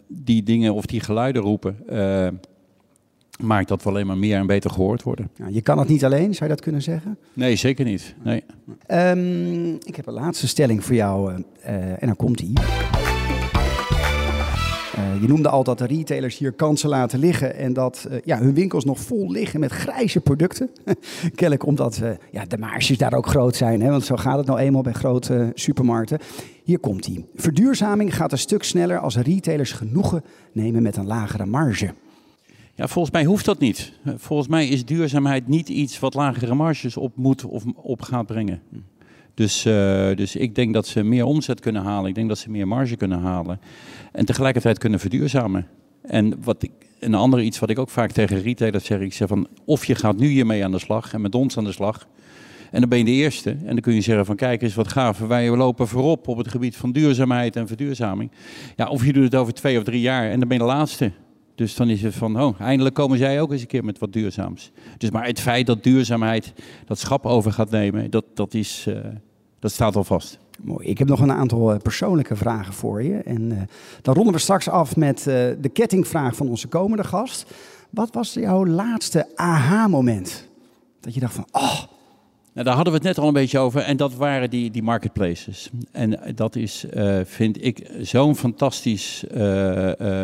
[0.08, 1.78] die dingen of die geluiden roepen
[3.44, 5.30] maakt dat we alleen maar meer en beter gehoord worden.
[5.36, 7.18] Ja, je kan het niet alleen, zou je dat kunnen zeggen?
[7.34, 8.16] Nee, zeker niet.
[8.24, 8.44] Nee.
[8.88, 12.54] Um, ik heb een laatste stelling voor jou uh, en dan komt die.
[14.98, 18.38] Uh, je noemde al dat de retailers hier kansen laten liggen en dat uh, ja,
[18.40, 20.70] hun winkels nog vol liggen met grijze producten.
[21.36, 24.60] Kennelijk omdat ja, de marges daar ook groot zijn, hè, want zo gaat het nou
[24.60, 26.20] eenmaal bij grote supermarkten.
[26.64, 27.26] Hier komt die.
[27.36, 31.94] Verduurzaming gaat een stuk sneller als retailers genoegen nemen met een lagere marge.
[32.80, 33.94] Ja, volgens mij hoeft dat niet.
[34.16, 38.62] Volgens mij is duurzaamheid niet iets wat lagere marges op moet of op gaat brengen.
[39.34, 39.74] Dus, uh,
[40.16, 42.10] dus ik denk dat ze meer omzet kunnen halen.
[42.10, 43.60] Ik denk dat ze meer marge kunnen halen.
[44.12, 45.68] En tegelijkertijd kunnen verduurzamen.
[46.02, 49.00] En wat ik, een ander iets wat ik ook vaak tegen retailers zeg.
[49.00, 51.64] Ik zeg van of je gaat nu hiermee aan de slag en met ons aan
[51.64, 52.08] de slag.
[52.72, 53.50] En dan ben je de eerste.
[53.50, 55.20] En dan kun je zeggen van kijk eens wat gaaf.
[55.20, 58.32] Wij lopen voorop op het gebied van duurzaamheid en verduurzaming.
[58.76, 60.70] Ja, of je doet het over twee of drie jaar en dan ben je de
[60.70, 61.12] laatste.
[61.60, 64.14] Dus dan is het van, oh, eindelijk komen zij ook eens een keer met wat
[64.14, 64.72] duurzaams.
[64.98, 66.54] Dus maar het feit dat duurzaamheid
[66.86, 68.98] dat schap over gaat nemen, dat, dat, is, uh,
[69.60, 70.40] dat staat al vast.
[70.62, 70.88] Mooi.
[70.88, 73.18] Ik heb nog een aantal uh, persoonlijke vragen voor je.
[73.18, 73.58] En uh,
[74.02, 77.46] dan ronden we straks af met de kettingvraag van onze komende gast.
[77.90, 80.48] Wat was jouw laatste aha-moment?
[81.00, 81.80] Dat je dacht van, oh,
[82.54, 83.82] nou, daar hadden we het net al een beetje over.
[83.82, 85.70] En dat waren die, die marketplaces.
[85.92, 90.24] En dat is, uh, vind ik, zo'n fantastisch uh, uh,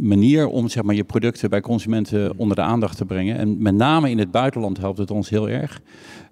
[0.00, 3.36] manier om zeg maar, je producten bij consumenten onder de aandacht te brengen.
[3.36, 5.80] En met name in het buitenland helpt het ons heel erg.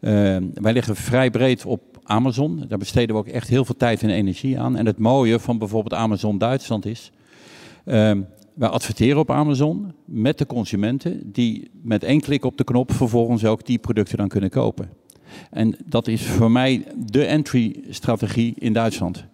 [0.01, 0.11] Uh,
[0.55, 2.65] wij liggen vrij breed op Amazon.
[2.69, 4.77] Daar besteden we ook echt heel veel tijd en energie aan.
[4.77, 7.13] En het mooie van bijvoorbeeld Amazon Duitsland is.
[7.85, 7.95] Uh,
[8.55, 13.45] wij adverteren op Amazon met de consumenten die met één klik op de knop vervolgens
[13.45, 14.91] ook die producten dan kunnen kopen.
[15.51, 19.25] En dat is voor mij de entry-strategie in Duitsland.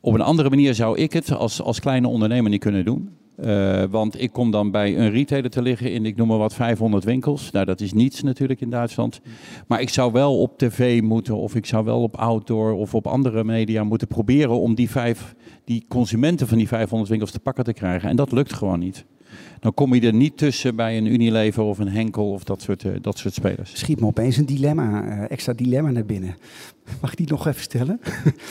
[0.00, 3.10] Op een andere manier zou ik het als, als kleine ondernemer niet kunnen doen.
[3.44, 6.54] Uh, want ik kom dan bij een retailer te liggen in, ik noem maar wat,
[6.54, 7.50] 500 winkels.
[7.50, 9.20] Nou, dat is niets natuurlijk in Duitsland.
[9.66, 13.06] Maar ik zou wel op tv moeten, of ik zou wel op outdoor of op
[13.06, 17.64] andere media moeten proberen om die, vijf, die consumenten van die 500 winkels te pakken
[17.64, 18.08] te krijgen.
[18.08, 19.04] En dat lukt gewoon niet.
[19.60, 22.84] Dan kom je er niet tussen bij een Unilever of een Henkel of dat soort,
[22.84, 23.78] uh, dat soort spelers.
[23.78, 26.36] Schiet me opeens een dilemma, uh, extra dilemma naar binnen.
[27.00, 28.00] Mag ik die nog even stellen?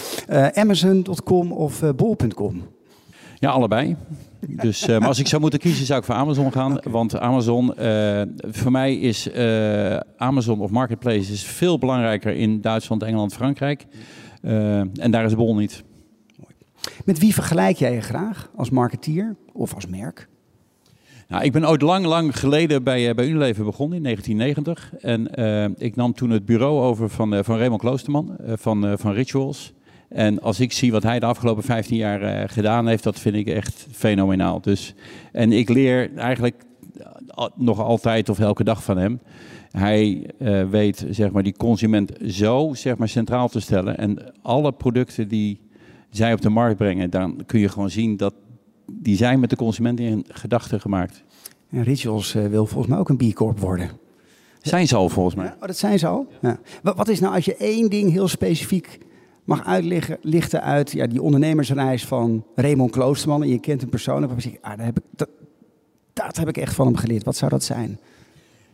[0.64, 2.62] Amazon.com of bol.com?
[3.40, 3.96] Ja, allebei.
[4.48, 6.78] Dus, uh, maar als ik zou moeten kiezen, zou ik voor Amazon gaan.
[6.78, 6.92] Okay.
[6.92, 13.04] Want Amazon, uh, voor mij is uh, Amazon of Marketplace is veel belangrijker in Duitsland,
[13.04, 13.86] Engeland, Frankrijk.
[14.42, 15.84] en daar is Bol niet.
[17.06, 20.28] Met wie vergelijk jij je graag als marketeer of als merk?
[21.28, 24.94] Nou, ik ben ooit lang, lang geleden bij, bij Unilever begonnen in 1990.
[25.02, 29.74] En ik nam toen het bureau over van, van Raymond Kloosterman van, van Rituals.
[30.10, 33.36] En als ik zie wat hij de afgelopen 15 jaar uh, gedaan heeft, dat vind
[33.36, 34.62] ik echt fenomenaal.
[34.62, 34.94] Dus,
[35.32, 36.64] en ik leer eigenlijk
[37.56, 39.20] nog altijd of elke dag van hem.
[39.72, 43.98] Hij uh, weet zeg maar, die consument zo zeg maar, centraal te stellen.
[43.98, 45.62] En alle producten die
[46.10, 48.34] zij op de markt brengen, dan kun je gewoon zien dat
[48.92, 51.24] die zijn met de consument in gedachten gemaakt.
[51.70, 53.90] En Rituals uh, wil volgens mij ook een B Corp worden.
[54.62, 55.46] Zijn ze al volgens mij.
[55.46, 56.28] Ja, oh, dat zijn ze al?
[56.42, 56.60] Ja.
[56.82, 59.00] Wat is nou als je één ding heel specifiek
[59.50, 63.42] mag uitlichten uit ja, die ondernemersreis van Raymond Kloosterman.
[63.42, 64.32] En je kent hem persoonlijk.
[64.62, 65.30] Ah, daar heb ik, dat,
[66.14, 67.24] dat heb ik echt van hem geleerd.
[67.24, 68.00] Wat zou dat zijn?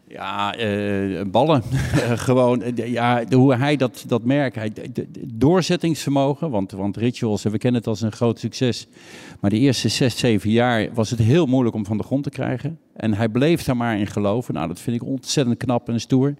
[0.08, 1.64] Ja, uh, ballen.
[2.28, 4.56] Gewoon, ja, hoe hij dat, dat merkt.
[4.56, 4.72] Hij,
[5.28, 8.88] doorzettingsvermogen, want, want Rituals, we kennen het als een groot succes.
[9.40, 12.30] Maar de eerste zes, zeven jaar was het heel moeilijk om van de grond te
[12.30, 12.80] krijgen.
[12.94, 14.54] En hij bleef daar maar in geloven.
[14.54, 16.36] Nou, dat vind ik ontzettend knap en stoer.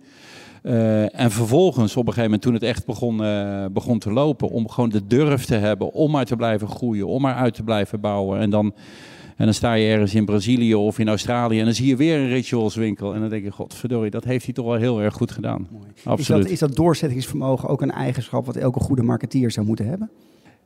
[0.66, 4.50] Uh, en vervolgens, op een gegeven moment, toen het echt begon, uh, begon te lopen,
[4.50, 7.64] om gewoon de durf te hebben om maar te blijven groeien, om maar uit te
[7.64, 8.40] blijven bouwen.
[8.40, 8.74] En dan,
[9.36, 12.20] en dan sta je ergens in Brazilië of in Australië en dan zie je weer
[12.20, 13.14] een ritualswinkel.
[13.14, 15.68] En dan denk je, godverdorie, dat heeft hij toch wel heel erg goed gedaan.
[15.72, 15.86] Mooi.
[16.04, 16.20] Absoluut.
[16.20, 20.10] Is dat, is dat doorzettingsvermogen ook een eigenschap wat elke goede marketeer zou moeten hebben?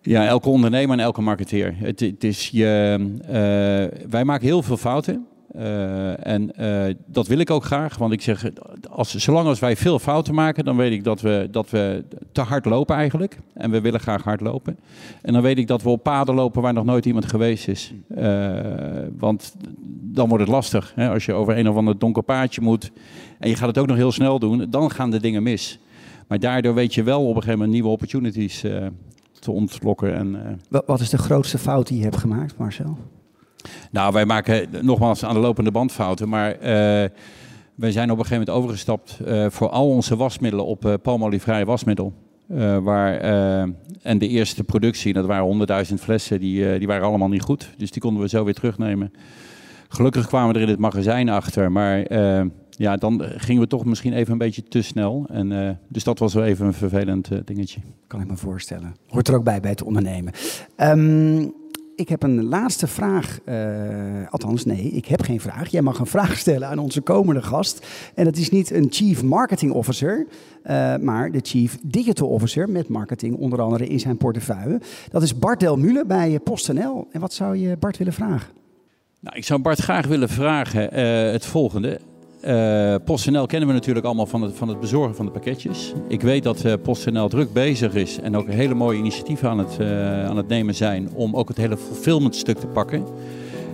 [0.01, 1.75] Ja, elke ondernemer en elke marketeer.
[1.77, 5.25] Het, het is je, uh, wij maken heel veel fouten.
[5.55, 8.45] Uh, en uh, dat wil ik ook graag, want ik zeg,
[8.89, 12.41] als, zolang als wij veel fouten maken, dan weet ik dat we, dat we te
[12.41, 13.37] hard lopen eigenlijk.
[13.53, 14.77] En we willen graag hard lopen.
[15.21, 17.93] En dan weet ik dat we op paden lopen waar nog nooit iemand geweest is.
[18.17, 18.49] Uh,
[19.17, 19.55] want
[20.01, 20.91] dan wordt het lastig.
[20.95, 21.09] Hè?
[21.09, 22.91] Als je over een of ander donker paadje moet
[23.39, 25.79] en je gaat het ook nog heel snel doen, dan gaan de dingen mis.
[26.27, 28.63] Maar daardoor weet je wel op een gegeven moment nieuwe opportunities
[29.39, 30.15] te ontlokken.
[30.15, 32.97] En, Wat is de grootste fout die je hebt gemaakt, Marcel?
[33.91, 36.61] Nou, wij maken nogmaals aan de lopende band fouten, maar uh,
[37.75, 41.65] wij zijn op een gegeven moment overgestapt uh, voor al onze wasmiddelen op uh, palmolievrij
[41.65, 42.13] wasmiddel.
[42.83, 43.19] waar,
[44.01, 47.69] en de eerste productie, dat waren 100.000 flessen, die, die waren allemaal niet goed.
[47.77, 49.11] Dus die konden we zo weer terugnemen.
[49.87, 52.13] Gelukkig kwamen we er in het magazijn achter, maar
[52.69, 55.25] ja, dan gingen we toch misschien even een beetje te snel.
[55.31, 57.79] En, dus dat was wel even een vervelend dingetje.
[58.07, 58.95] Kan ik me voorstellen.
[59.07, 60.33] Hoort er ook bij bij het ondernemen.
[60.77, 61.53] Um,
[61.99, 63.39] ik heb een laatste vraag.
[63.45, 63.55] Uh,
[64.29, 65.69] althans, nee, ik heb geen vraag.
[65.69, 67.87] Jij mag een vraag stellen aan onze komende gast.
[68.15, 70.27] En dat is niet een Chief Marketing Officer,
[70.65, 74.81] uh, maar de Chief Digital Officer met marketing onder andere in zijn portefeuille.
[75.11, 77.07] Dat is Bart Delmule bij PostNL.
[77.11, 78.51] En wat zou je Bart willen vragen?
[79.19, 80.93] Nou, ik zou Bart graag willen vragen
[81.31, 81.99] het volgende.
[82.47, 85.93] Uh, PostNL kennen we natuurlijk allemaal van het, van het bezorgen van de pakketjes.
[86.07, 89.77] Ik weet dat uh, PostNL druk bezig is en ook hele mooie initiatieven aan het,
[89.81, 93.03] uh, aan het nemen zijn om ook het hele fulfillment stuk te pakken.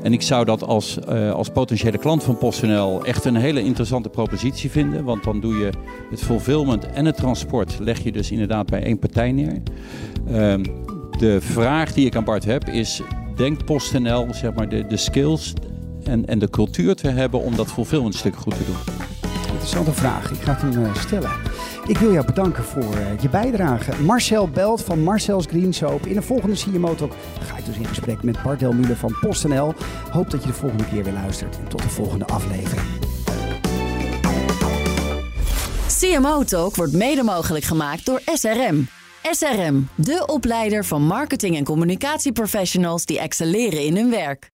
[0.03, 4.71] En ik zou dat als, als potentiële klant van PostNL echt een hele interessante propositie
[4.71, 5.03] vinden.
[5.03, 5.69] Want dan doe je
[6.09, 9.61] het fulfillment en het transport leg je dus inderdaad bij één partij neer.
[10.27, 10.63] Ehm,
[11.17, 13.01] de vraag die ik aan Bart heb is,
[13.35, 15.53] denkt PostNL zeg maar, de, de skills
[16.07, 18.75] en, en de cultuur te hebben om dat fulfillment stuk goed te doen?
[19.47, 20.31] Interessante vraag.
[20.31, 21.31] Ik ga het hem uh, stellen.
[21.87, 24.01] Ik wil jou bedanken voor uh, je bijdrage.
[24.01, 26.05] Marcel Belt van Marcel's Green Soap.
[26.05, 29.73] In de volgende CMO Talk ga ik dus in gesprek met Bart Delmule van PostNL.
[30.11, 31.57] Hoop dat je de volgende keer weer luistert.
[31.59, 32.87] En tot de volgende aflevering.
[35.99, 38.87] CMO Talk wordt mede mogelijk gemaakt door SRM.
[39.31, 44.53] SRM, de opleider van marketing- en communicatieprofessionals die excelleren in hun werk.